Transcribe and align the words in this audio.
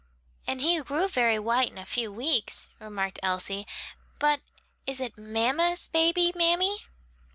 "And 0.47 0.61
he 0.61 0.79
grew 0.81 1.07
very 1.07 1.37
white 1.37 1.69
in 1.69 1.77
a 1.77 1.85
few 1.85 2.11
weeks," 2.11 2.71
remarked 2.79 3.19
Elsie. 3.21 3.67
"But 4.17 4.39
is 4.87 4.99
it 4.99 5.15
mamma's 5.15 5.89
baby, 5.89 6.33
mammy?" 6.35 6.87